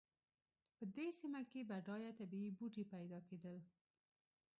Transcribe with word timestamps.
په 0.75 0.83
دې 0.95 1.07
سیمه 1.19 1.41
کې 1.51 1.67
بډایه 1.69 2.11
طبیعي 2.19 2.49
بوټي 2.57 2.83
پیدا 2.93 3.19
کېدل. 3.27 3.57